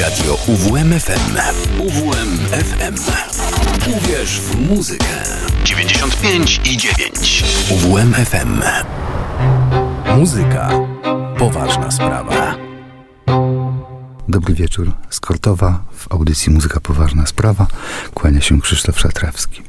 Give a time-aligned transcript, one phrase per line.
[0.00, 1.36] Radio UWMFM.
[1.78, 2.94] UWMFM.
[3.96, 5.04] Uwierz w muzykę.
[5.64, 7.44] 95 i 9.
[7.70, 8.62] UWMFM.
[10.16, 10.70] Muzyka.
[11.38, 12.54] Poważna sprawa.
[14.28, 15.84] Dobry wieczór z Kortowa.
[15.92, 17.66] W audycji Muzyka Poważna Sprawa
[18.14, 19.62] kłania się Krzysztof Szatrawski.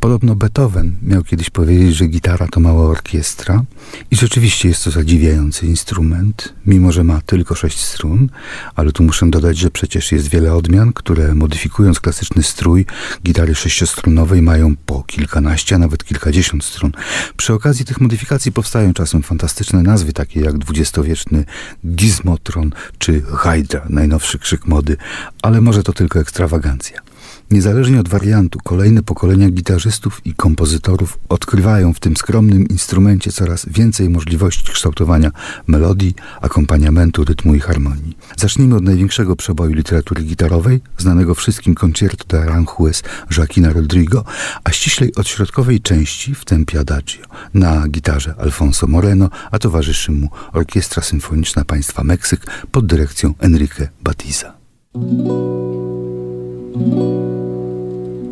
[0.00, 3.62] Podobno Beethoven miał kiedyś powiedzieć, że gitara to mała orkiestra
[4.10, 8.28] i rzeczywiście jest to zadziwiający instrument, mimo że ma tylko sześć strun,
[8.74, 12.86] ale tu muszę dodać, że przecież jest wiele odmian, które modyfikując klasyczny strój
[13.24, 16.92] gitary sześciostrunowej mają po kilkanaście, a nawet kilkadziesiąt strun.
[17.36, 21.44] Przy okazji tych modyfikacji powstają czasem fantastyczne nazwy, takie jak dwudziestowieczny
[21.86, 24.96] Gizmotron czy Hydra, najnowszy krzyk mody,
[25.42, 27.09] ale może to tylko ekstrawagancja.
[27.50, 34.10] Niezależnie od wariantu, kolejne pokolenia gitarzystów i kompozytorów odkrywają w tym skromnym instrumencie coraz więcej
[34.10, 35.30] możliwości kształtowania
[35.66, 38.16] melodii, akompaniamentu, rytmu i harmonii.
[38.36, 43.02] Zacznijmy od największego przeboju literatury gitarowej, znanego wszystkim Concerto de Aranjuez
[43.36, 44.24] Joaquina Rodrigo,
[44.64, 47.24] a ściślej od środkowej części w tempie Adagio.
[47.54, 54.52] Na gitarze Alfonso Moreno, a towarzyszy mu Orkiestra Symfoniczna Państwa Meksyk pod dyrekcją Enrique Batiza.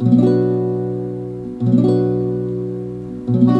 [0.00, 0.12] thank
[3.32, 3.58] you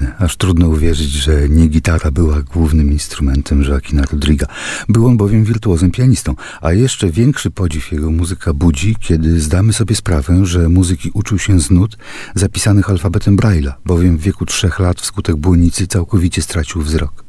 [0.00, 4.46] Piękne, aż trudno uwierzyć, że nie gitara była głównym instrumentem Joaquina Rodriga.
[4.88, 9.96] Był on bowiem wirtuozem pianistą, a jeszcze większy podziw jego muzyka budzi, kiedy zdamy sobie
[9.96, 11.96] sprawę, że muzyki uczył się z nut
[12.34, 17.24] zapisanych alfabetem Braille'a, bowiem w wieku trzech lat wskutek błonnicy całkowicie stracił wzrok.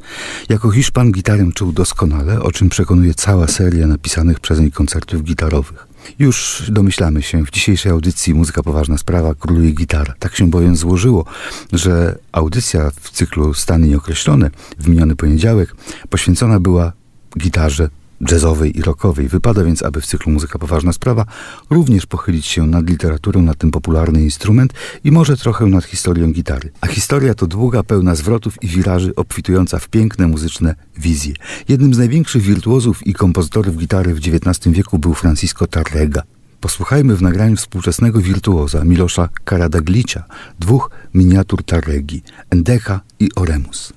[0.49, 5.90] Jako Hiszpan gitarę czuł doskonale, o czym przekonuje cała seria napisanych przez niej koncertów gitarowych.
[6.19, 10.13] Już domyślamy się, w dzisiejszej audycji Muzyka Poważna Sprawa króluje gitara.
[10.19, 11.25] Tak się bowiem złożyło,
[11.73, 15.75] że audycja w cyklu Stany Nieokreślone w miniony poniedziałek
[16.09, 16.93] poświęcona była
[17.37, 17.89] gitarze
[18.31, 19.27] jazzowej i rockowej.
[19.27, 21.25] Wypada więc, aby w cyklu Muzyka Poważna Sprawa
[21.69, 24.73] również pochylić się nad literaturą na ten popularny instrument
[25.03, 26.71] i może trochę nad historią gitary.
[26.81, 31.33] A historia to długa, pełna zwrotów i wiraży, obfitująca w piękne muzyczne wizje.
[31.69, 36.23] Jednym z największych wirtuozów i kompozytorów gitary w XIX wieku był Francisco Tarrega.
[36.59, 40.23] Posłuchajmy w nagraniu współczesnego wirtuoza Milosza Karadaglicia
[40.59, 43.93] dwóch miniatur Tarregi, Endecha i Oremus.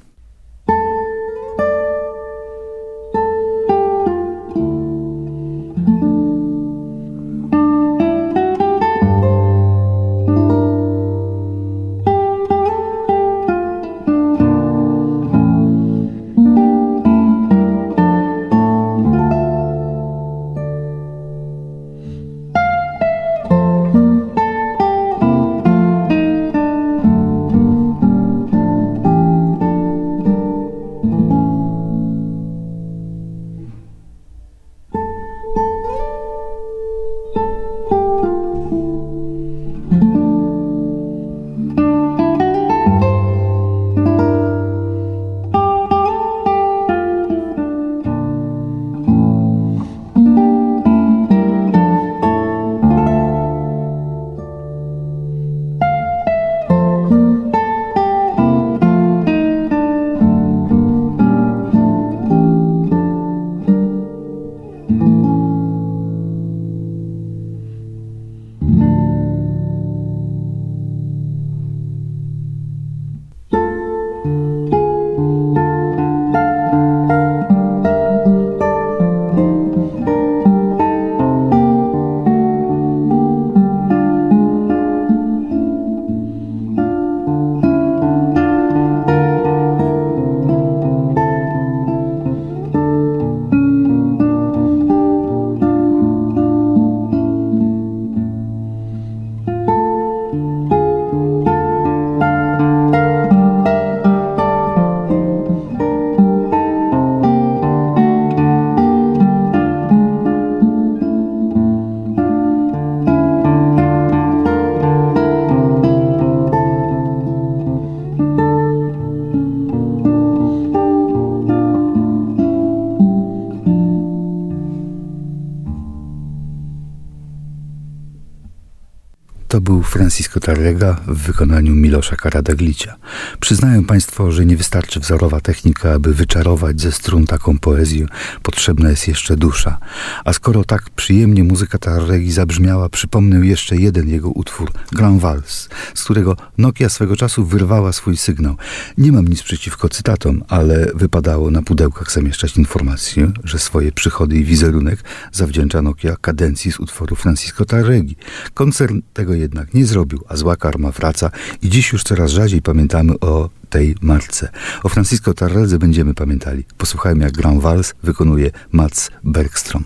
[130.04, 132.94] Francisco Tarrega w wykonaniu Milosza Karadaglicia.
[133.40, 138.06] Przyznają Państwo, że nie wystarczy wzorowa technika, aby wyczarować ze strun taką poezję.
[138.54, 139.78] Potrzebna jest jeszcze dusza.
[140.24, 146.04] A skoro tak przyjemnie muzyka Tarregi zabrzmiała, przypomnę jeszcze jeden jego utwór, Grand Vals, z
[146.04, 148.56] którego Nokia swego czasu wyrwała swój sygnał.
[148.98, 154.44] Nie mam nic przeciwko cytatom, ale wypadało na pudełkach zamieszczać informację, że swoje przychody i
[154.44, 158.16] wizerunek zawdzięcza Nokia kadencji z utworu Francisco Tarregi.
[158.54, 161.30] Koncern tego jednak nie zrobił, a zła karma wraca
[161.62, 164.48] i dziś już coraz rzadziej pamiętamy o tej marce.
[164.82, 166.64] O Francisco Tarredze będziemy pamiętali.
[166.78, 169.84] Posłuchajmy jak Grand Vals wykonuje Mats Bergstrom.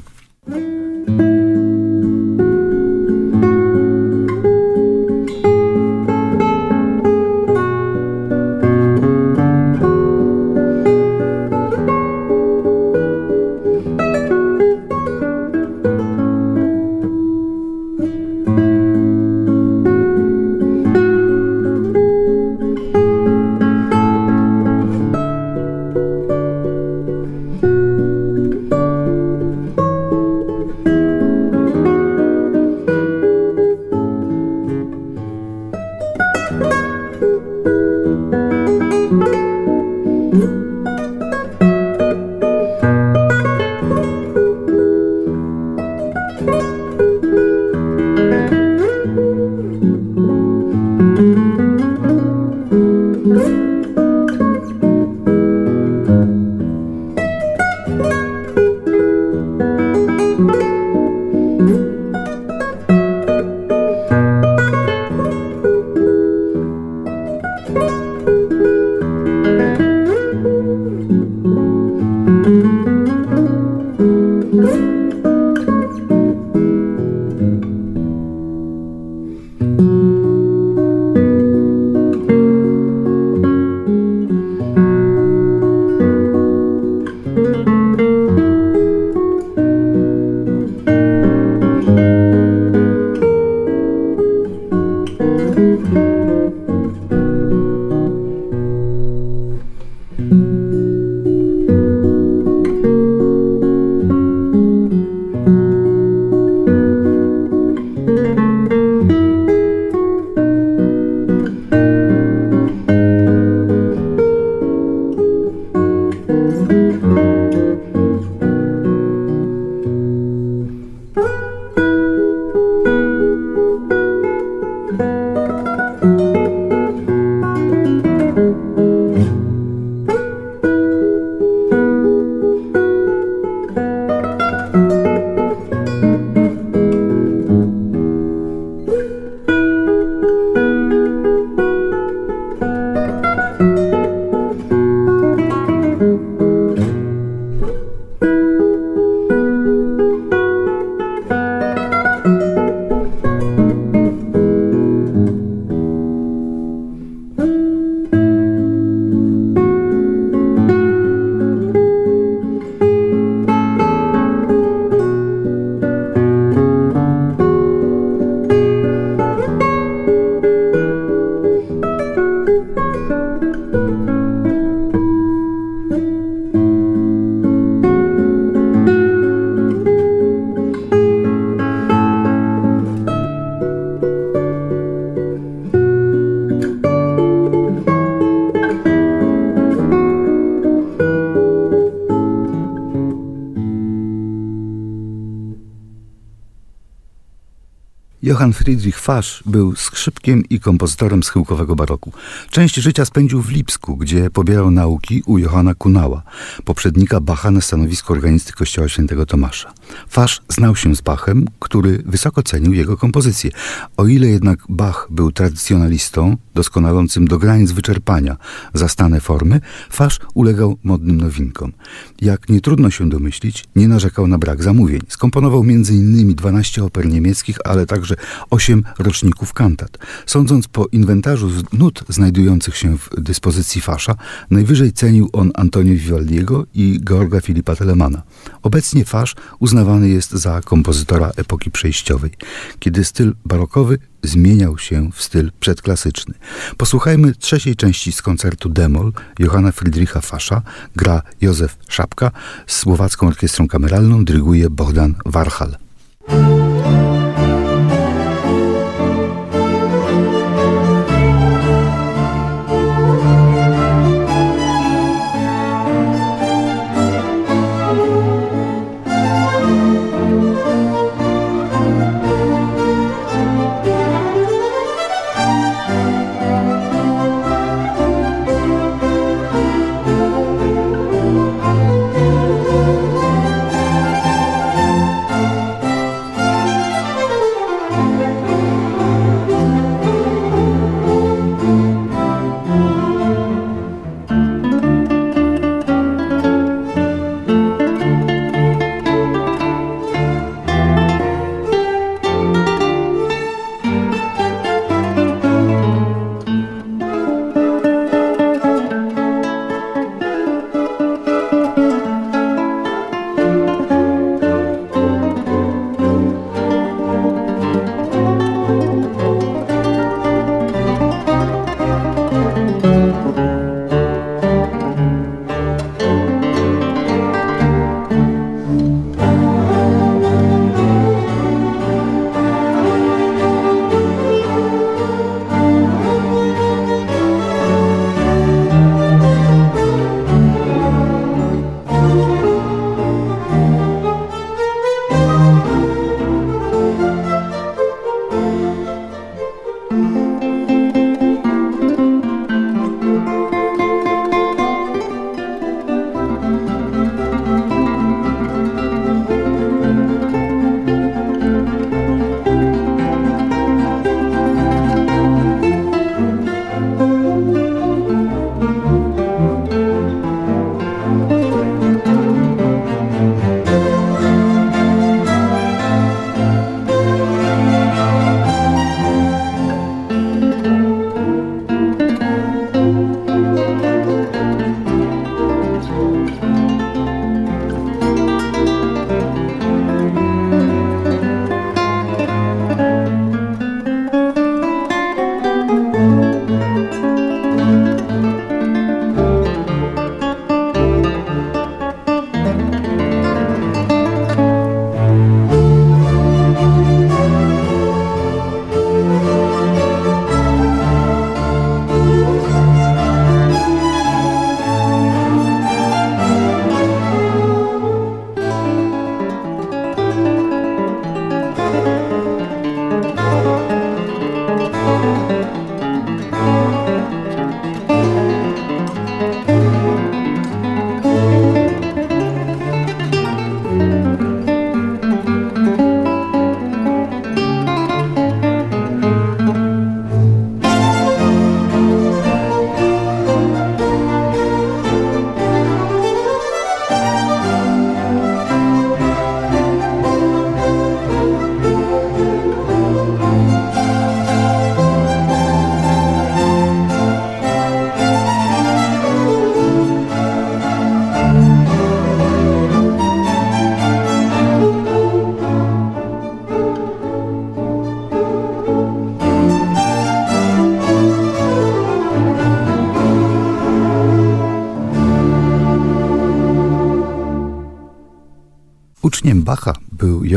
[198.38, 202.12] Johann Friedrich Fasch był skrzypkiem i kompozytorem schyłkowego baroku.
[202.50, 206.22] Część życia spędził w Lipsku, gdzie pobierał nauki u Johanna Kunała,
[206.64, 209.72] poprzednika Bacha na stanowisku organisty Kościoła Świętego Tomasza.
[210.08, 213.50] Fasch znał się z Bachem, który wysoko cenił jego kompozycje.
[213.96, 218.36] O ile jednak Bach był tradycjonalistą, doskonalącym do granic wyczerpania
[218.74, 221.72] zastane formy, Fasch ulegał modnym nowinkom.
[222.20, 225.00] Jak nie trudno się domyślić, nie narzekał na brak zamówień.
[225.08, 226.34] Skomponował m.in.
[226.34, 228.14] 12 oper niemieckich, ale także
[228.50, 229.98] 8 roczników kantat.
[230.26, 234.14] Sądząc po inwentarzu nut znajdujących się w dyspozycji Fasza,
[234.50, 238.22] najwyżej cenił on Antonio Vivaldiego i Georga Filipa Telemana.
[238.62, 242.30] Obecnie Fasz uznawany jest za kompozytora epoki przejściowej,
[242.78, 246.34] kiedy styl barokowy zmieniał się w styl przedklasyczny.
[246.76, 250.62] Posłuchajmy trzeciej części z koncertu Demol Johanna Friedricha Fasza,
[250.96, 252.30] gra Józef Szapka,
[252.66, 255.76] z Słowacką Orkiestrą Kameralną dyryguje Bogdan Warhal.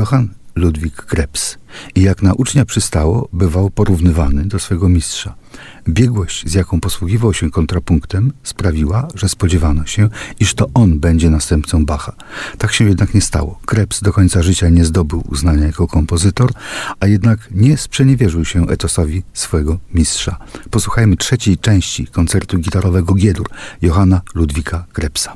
[0.01, 1.57] Johann Ludwik Krebs
[1.95, 5.35] i jak na ucznia przystało, bywał porównywany do swego mistrza.
[5.89, 10.09] Biegłość, z jaką posługiwał się kontrapunktem, sprawiła, że spodziewano się,
[10.39, 12.13] iż to on będzie następcą Bacha.
[12.57, 13.59] Tak się jednak nie stało.
[13.65, 16.51] Krebs do końca życia nie zdobył uznania jako kompozytor,
[16.99, 20.37] a jednak nie sprzeniewierzył się etosowi swojego mistrza.
[20.69, 23.49] Posłuchajmy trzeciej części koncertu gitarowego Giedur
[23.81, 25.35] Johanna Ludwika Krebsa.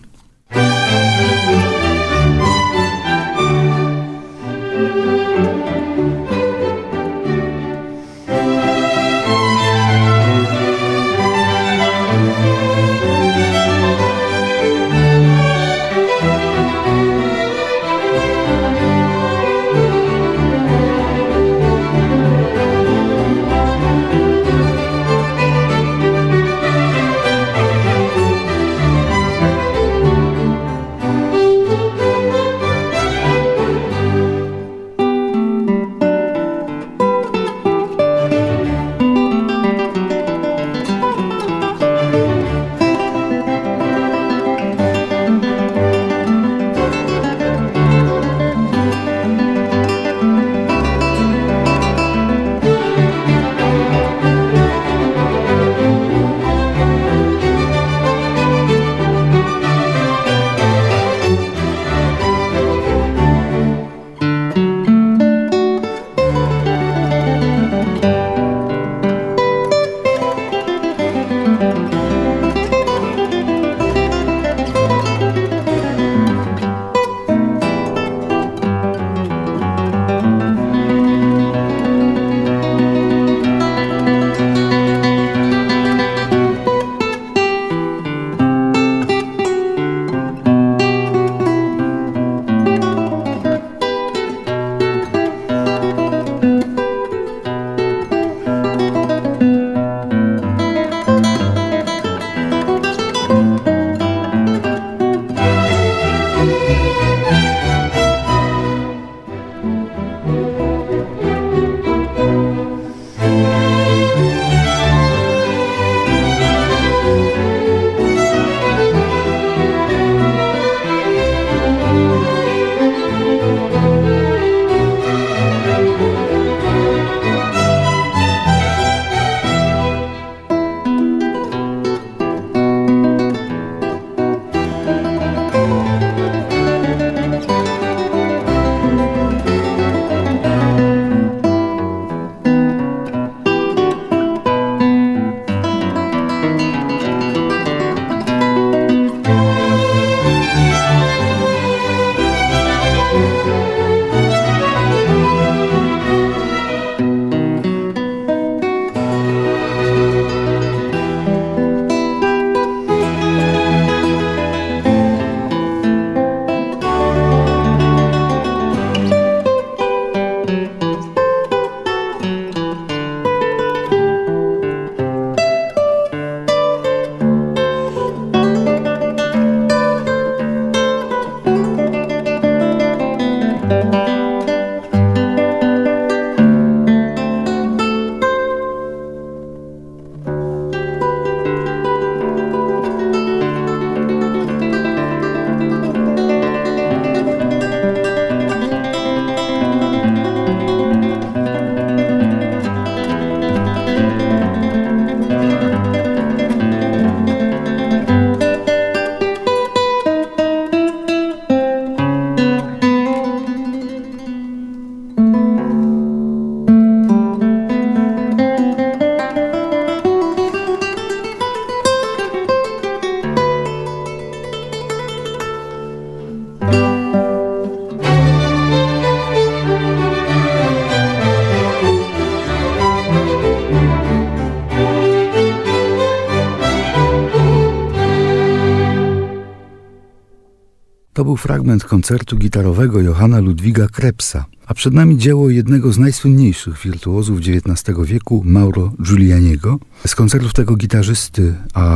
[241.35, 247.39] Był fragment koncertu gitarowego Johanna Ludwiga Krebsa, a przed nami dzieło jednego z najsłynniejszych wirtuozów
[247.39, 249.79] XIX wieku, Mauro Giulianiego.
[250.07, 251.53] Z koncertów tego gitarzysty,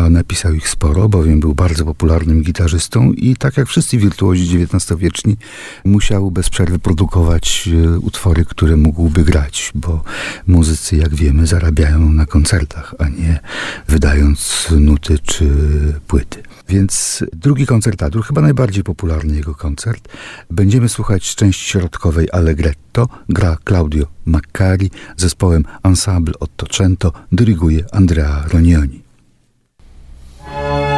[0.09, 5.37] napisał ich sporo, bowiem był bardzo popularnym gitarzystą i tak jak wszyscy wirtuozi XIX-wieczni,
[5.85, 10.03] musiał bez przerwy produkować e, utwory, które mógłby grać, bo
[10.47, 13.39] muzycy, jak wiemy, zarabiają na koncertach, a nie
[13.87, 15.49] wydając nuty czy
[16.07, 16.43] płyty.
[16.69, 20.07] Więc drugi koncert Adur, chyba najbardziej popularny jego koncert.
[20.49, 29.08] Będziemy słuchać części środkowej Allegretto gra Claudio Maccari, zespołem Ensemble Ottocento dyryguje Andrea Ronioni.
[30.49, 30.88] Bye.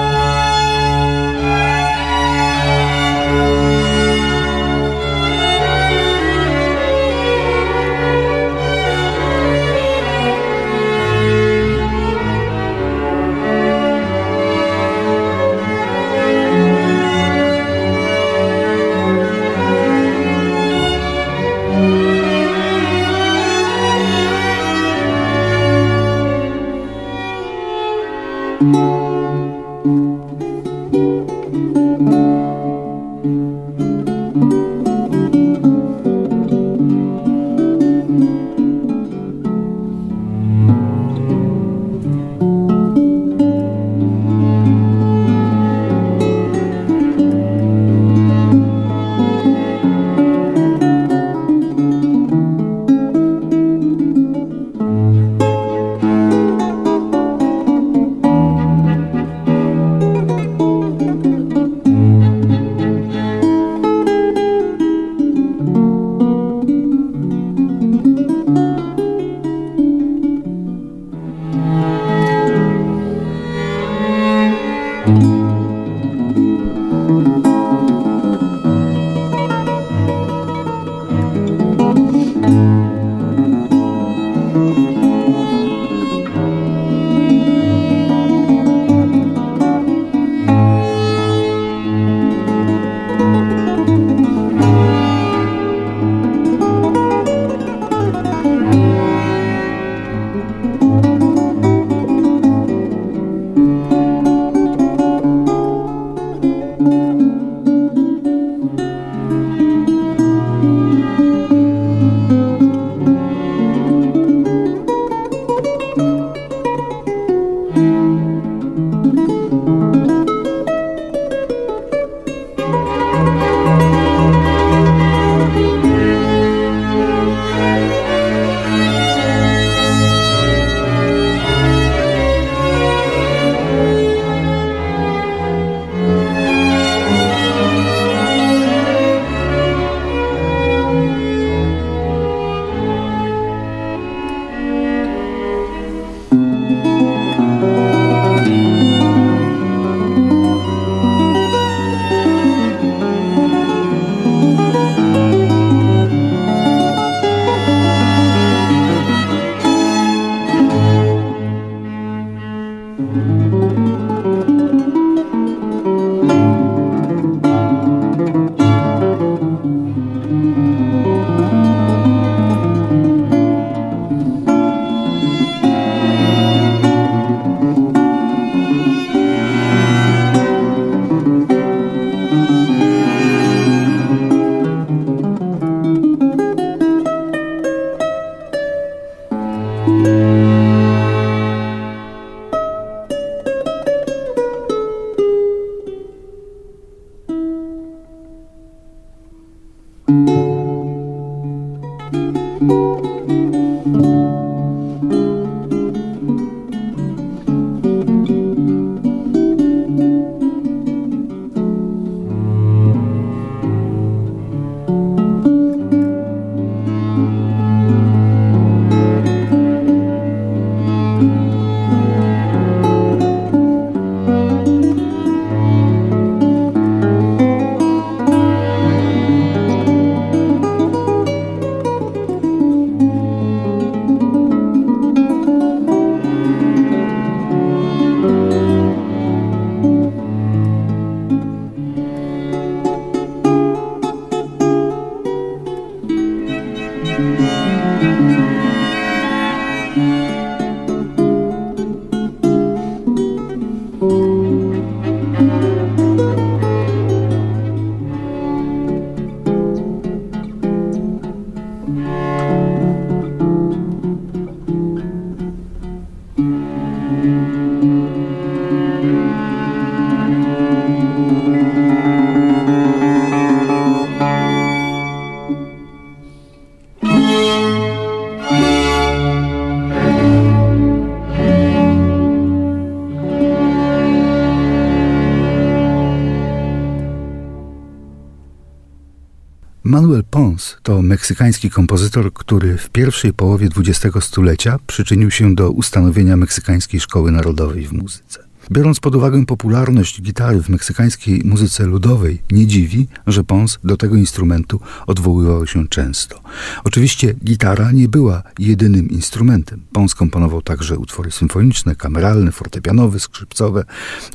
[290.91, 297.32] To meksykański kompozytor, który w pierwszej połowie XX stulecia przyczynił się do ustanowienia Meksykańskiej Szkoły
[297.32, 298.39] Narodowej w muzyce.
[298.71, 304.15] Biorąc pod uwagę popularność gitary w meksykańskiej muzyce ludowej, nie dziwi, że Pons do tego
[304.15, 306.40] instrumentu odwoływał się często.
[306.83, 309.81] Oczywiście gitara nie była jedynym instrumentem.
[309.93, 313.85] Pons komponował także utwory symfoniczne, kameralne, fortepianowe, skrzypcowe.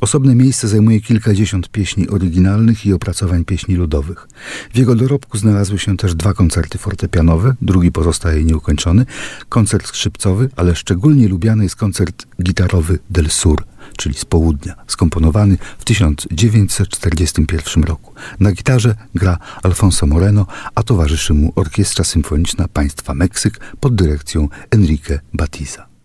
[0.00, 4.28] Osobne miejsce zajmuje kilkadziesiąt pieśni oryginalnych i opracowań pieśni ludowych.
[4.74, 9.06] W jego dorobku znalazły się też dwa koncerty fortepianowe, drugi pozostaje nieukończony,
[9.48, 13.64] koncert skrzypcowy, ale szczególnie lubiany jest koncert gitarowy Del Sur
[13.96, 18.12] czyli z południa, skomponowany w 1941 roku.
[18.40, 25.20] Na gitarze gra Alfonso Moreno, a towarzyszy mu Orkiestra Symfoniczna Państwa Meksyk pod dyrekcją Enrique
[25.34, 25.95] Batiza.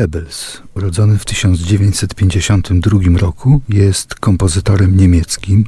[0.00, 5.64] Goebbels, urodzony w 1952 roku, jest kompozytorem niemieckim.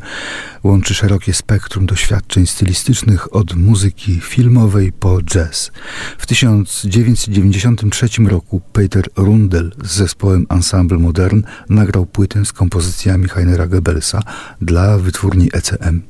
[0.62, 5.72] Łączy szerokie spektrum doświadczeń stylistycznych od muzyki filmowej po jazz.
[6.18, 14.20] W 1993 roku Peter Rundel z zespołem Ensemble Modern nagrał płytę z kompozycjami Heinera Goebbelsa
[14.60, 16.02] dla wytwórni ECM.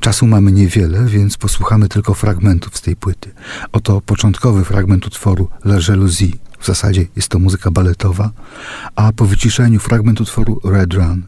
[0.00, 3.32] Czasu mamy niewiele, więc posłuchamy tylko fragmentów z tej płyty.
[3.72, 8.30] Oto początkowy fragment utworu La Jalousie w zasadzie jest to muzyka baletowa,
[8.96, 11.22] a po wyciszeniu fragment utworu Red Run.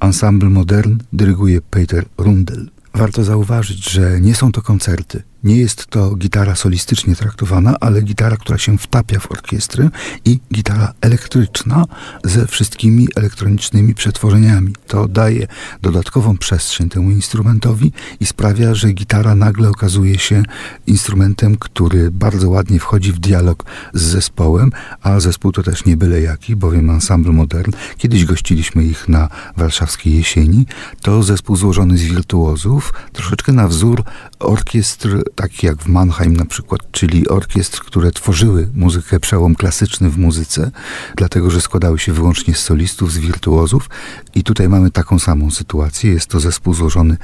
[0.00, 2.70] Ensemble Modern dyryguje Peter Rundel.
[2.94, 5.22] Warto zauważyć, że nie są to koncerty.
[5.44, 9.90] Nie jest to gitara solistycznie traktowana, ale gitara, która się wtapia w orkiestrę
[10.24, 11.84] i gitara elektryczna
[12.24, 14.74] ze wszystkimi elektronicznymi przetworzeniami.
[14.86, 15.46] To daje
[15.82, 20.42] dodatkową przestrzeń temu instrumentowi i sprawia, że gitara nagle okazuje się
[20.86, 23.64] instrumentem, który bardzo ładnie wchodzi w dialog
[23.94, 24.70] z zespołem,
[25.02, 30.14] a zespół to też nie byle jaki, bowiem Ensemble Modern, kiedyś gościliśmy ich na warszawskiej
[30.14, 30.66] jesieni,
[31.02, 34.02] to zespół złożony z wirtuozów, troszeczkę na wzór
[34.38, 40.18] orkiestr takich jak w Mannheim na przykład, czyli orkiestr, które tworzyły muzykę, przełom klasyczny w
[40.18, 40.70] muzyce,
[41.16, 43.90] dlatego że składały się wyłącznie z solistów, z wirtuozów
[44.34, 46.12] i tutaj mamy taką samą sytuację.
[46.12, 47.16] Jest to zespół złożony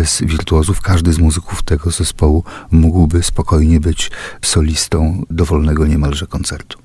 [0.00, 0.80] e, z wirtuozów.
[0.80, 4.10] Każdy z muzyków tego zespołu mógłby spokojnie być
[4.42, 6.78] solistą dowolnego niemalże koncertu.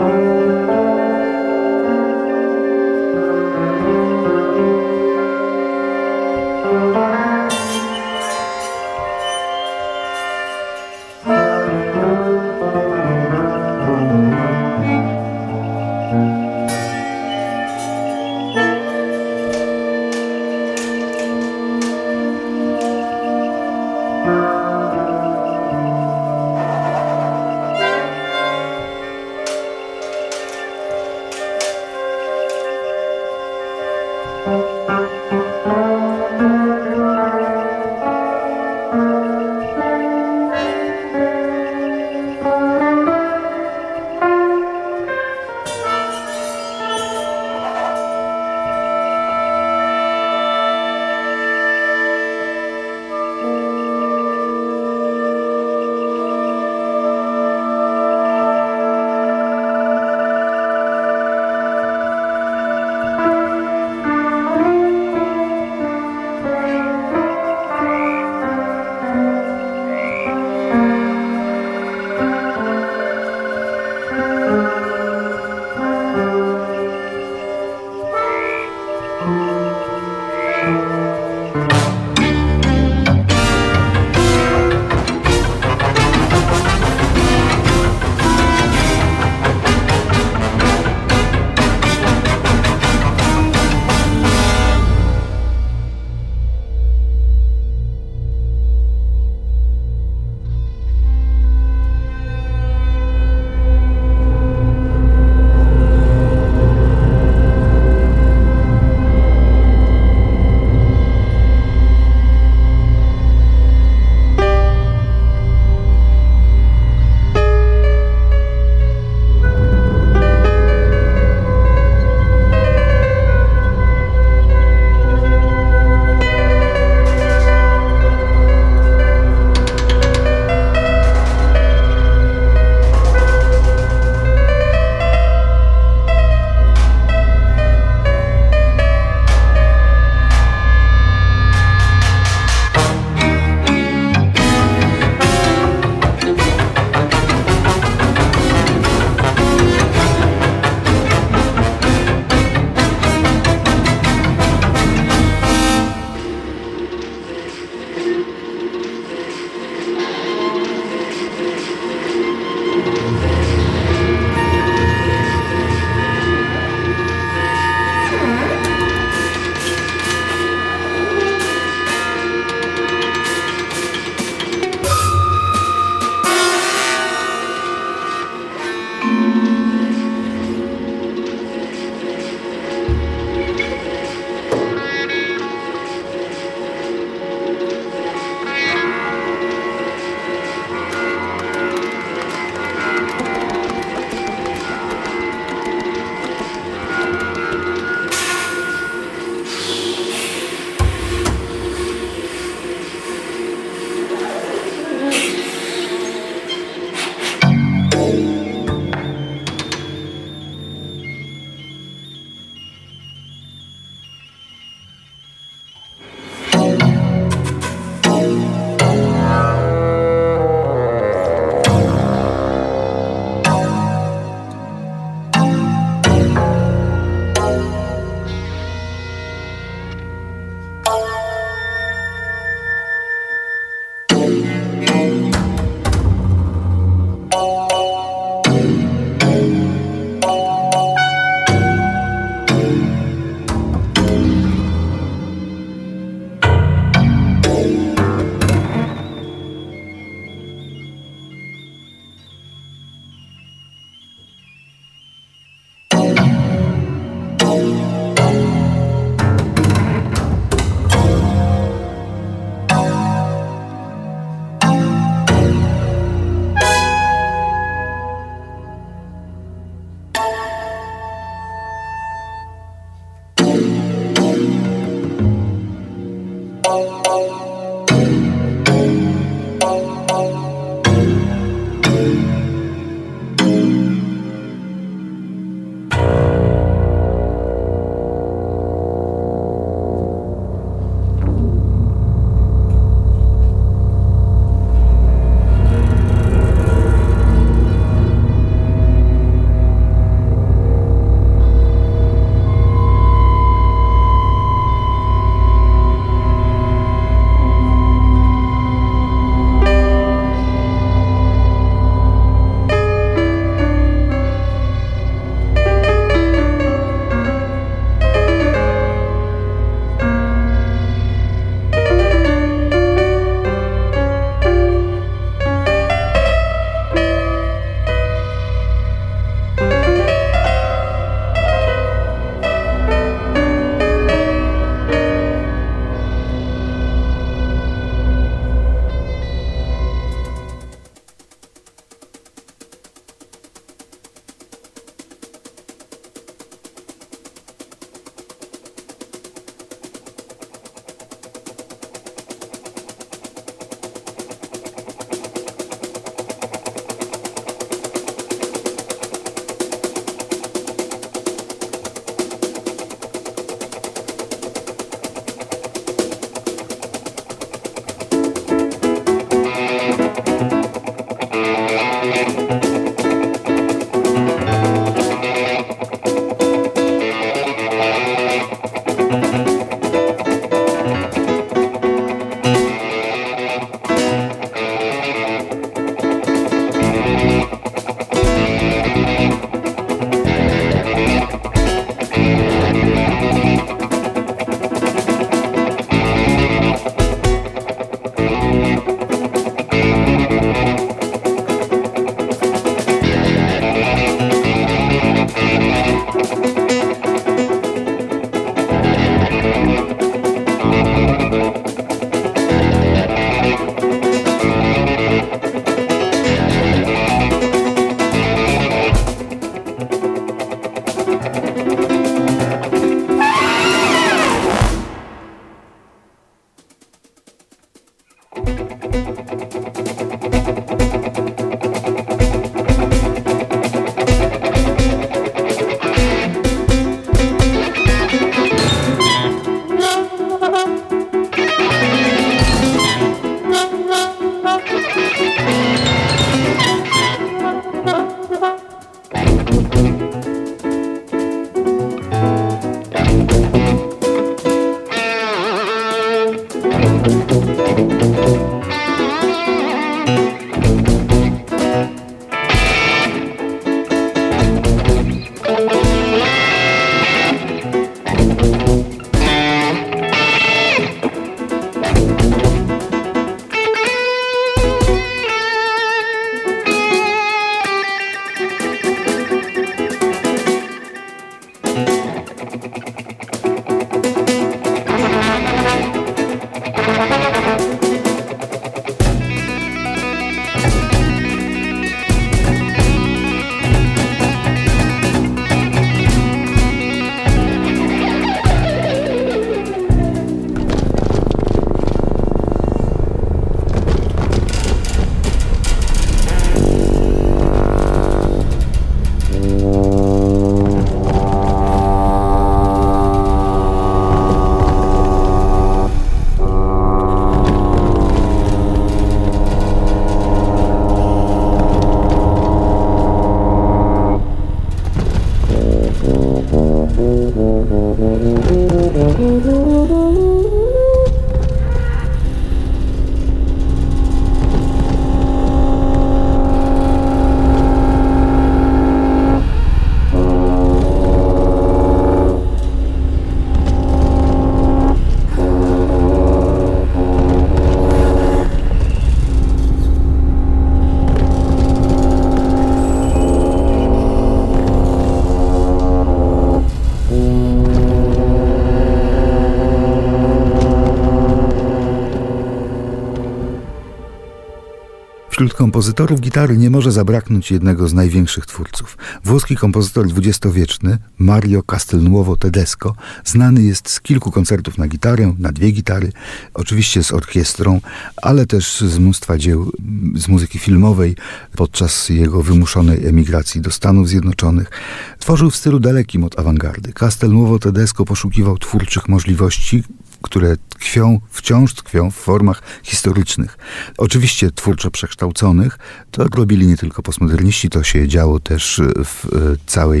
[565.48, 568.98] Wśród kompozytorów gitary nie może zabraknąć jednego z największych twórców.
[569.24, 572.94] Włoski kompozytor dwudziestowieczny Mario Castelnuovo Tedesco
[573.24, 576.12] znany jest z kilku koncertów na gitarę, na dwie gitary,
[576.54, 577.80] oczywiście z orkiestrą,
[578.22, 579.72] ale też z mnóstwa dzieł
[580.16, 581.16] z muzyki filmowej
[581.56, 584.70] podczas jego wymuszonej emigracji do Stanów Zjednoczonych.
[585.18, 586.92] Tworzył w stylu dalekim od awangardy.
[586.92, 589.82] Castelnuovo Tedesco poszukiwał twórczych możliwości,
[590.22, 593.58] które tkwią, wciąż tkwią w formach historycznych.
[593.98, 595.78] Oczywiście twórczo przekształconych.
[596.10, 599.28] To robili nie tylko postmoderniści, to się działo też w e,
[599.66, 600.00] całej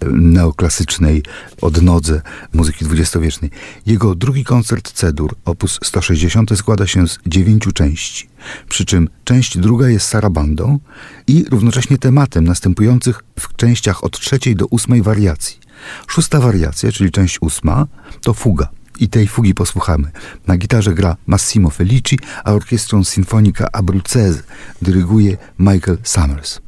[0.00, 1.22] e, neoklasycznej
[1.60, 3.50] odnodze muzyki dwudziestowiecznej.
[3.86, 8.28] Jego drugi koncert Cedur, opus 160, składa się z dziewięciu części.
[8.68, 10.78] Przy czym część druga jest sarabandą
[11.26, 15.58] i równocześnie tematem następujących w częściach od trzeciej do ósmej wariacji.
[16.06, 17.86] Szósta wariacja, czyli część ósma,
[18.22, 20.10] to fuga i tej fugi posłuchamy.
[20.46, 24.42] Na gitarze gra Massimo Felici, a orkiestrą Sinfonica Abruzzese
[24.82, 26.60] dyryguje Michael Summers.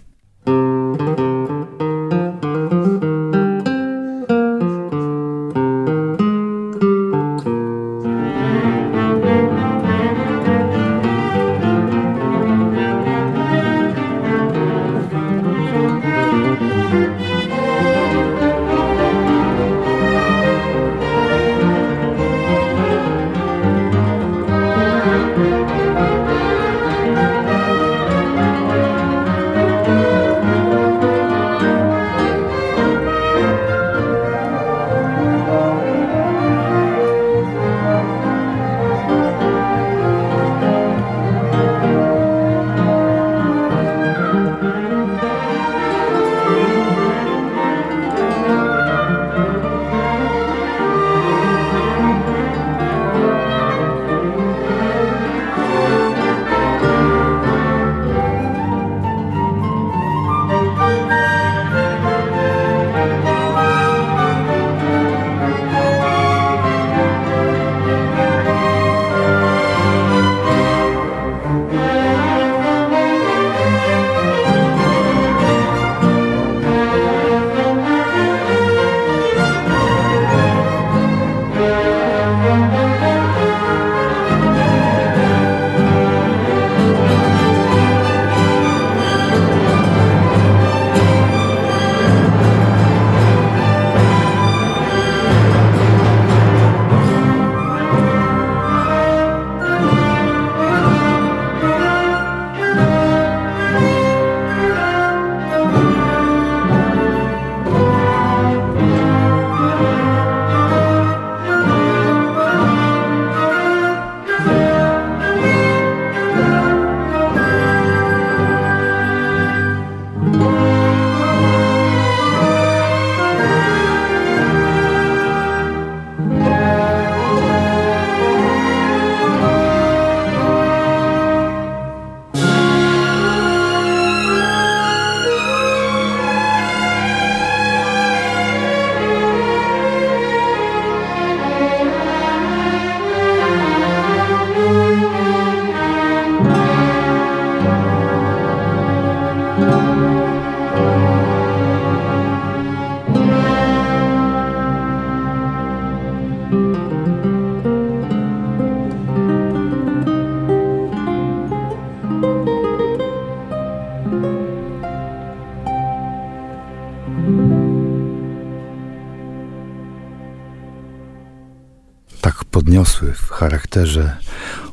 [172.85, 174.17] W charakterze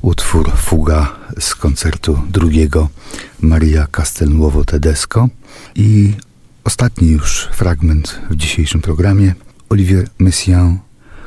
[0.01, 2.89] utwór Fuga z koncertu drugiego
[3.41, 5.29] Maria Castelnuovo Tedesco
[5.75, 6.13] i
[6.63, 9.35] ostatni już fragment w dzisiejszym programie
[9.69, 10.79] Olivier Messiaen,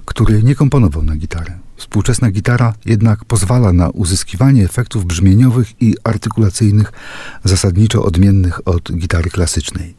[0.04, 1.58] który nie komponował na gitarę.
[1.76, 6.92] Współczesna gitara jednak pozwala na uzyskiwanie efektów brzmieniowych i artykulacyjnych
[7.44, 9.94] zasadniczo odmiennych od gitary klasycznej.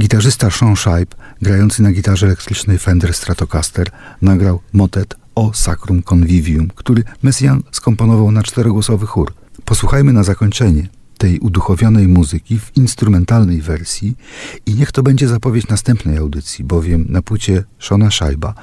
[0.00, 3.90] Gitarzysta Sean Shipe, grający na gitarze elektrycznej Fender Stratocaster,
[4.22, 9.32] nagrał motet o Sacrum Convivium, który Messiaen skomponował na czterogłosowy chór.
[9.64, 14.16] Posłuchajmy na zakończenie tej uduchowionej muzyki w instrumentalnej wersji
[14.66, 18.54] i niech to będzie zapowiedź następnej audycji, bowiem na płycie Shona Szajba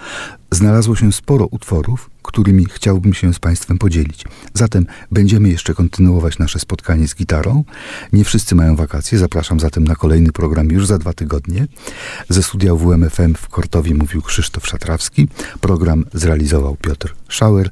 [0.51, 4.25] znalazło się sporo utworów, którymi chciałbym się z Państwem podzielić.
[4.53, 7.63] Zatem będziemy jeszcze kontynuować nasze spotkanie z gitarą.
[8.13, 11.67] Nie wszyscy mają wakacje, zapraszam zatem na kolejny program już za dwa tygodnie.
[12.29, 15.27] Ze studia WMFM w Kortowie mówił Krzysztof Szatrawski.
[15.61, 17.69] Program zrealizował Piotr Schauer.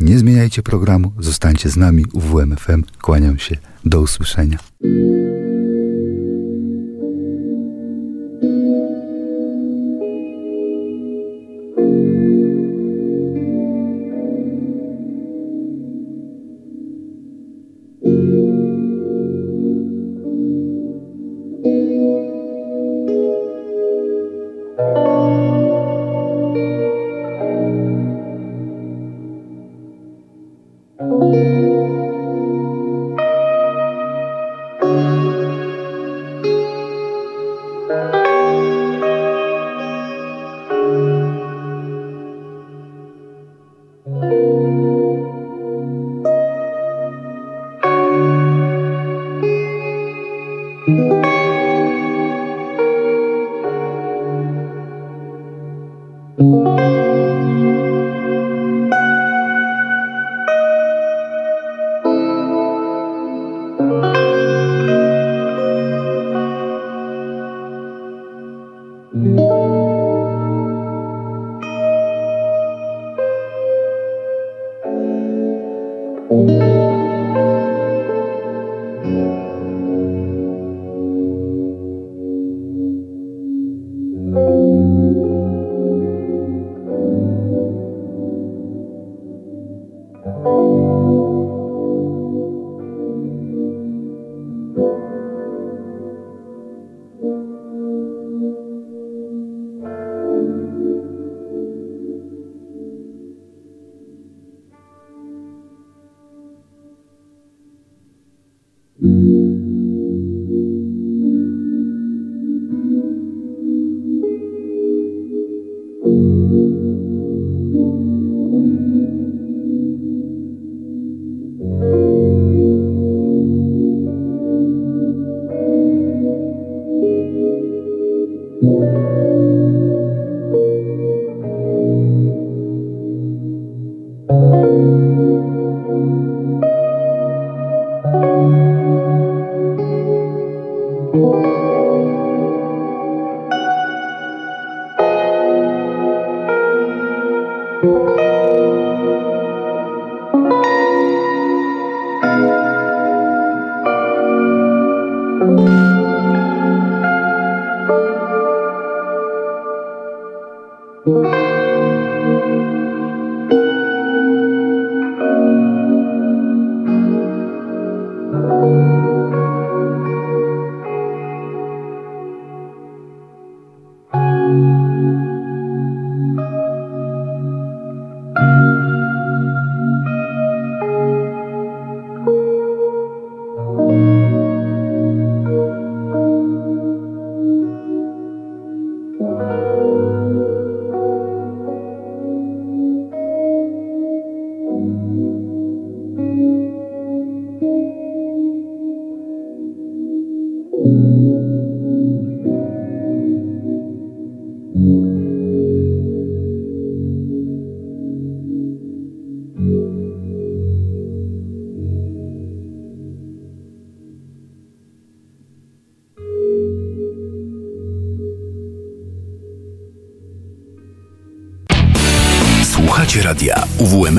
[0.00, 2.82] Nie zmieniajcie programu, zostańcie z nami u WMFM.
[3.02, 3.56] Kłaniam się.
[3.84, 4.58] Do usłyszenia.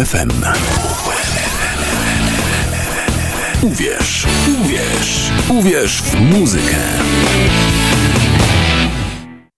[0.06, 0.55] UWMFM.